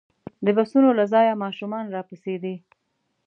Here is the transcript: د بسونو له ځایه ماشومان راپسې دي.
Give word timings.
د 0.45 0.47
بسونو 0.57 0.89
له 0.99 1.05
ځایه 1.13 1.39
ماشومان 1.43 1.85
راپسې 1.95 2.35
دي. 2.43 2.55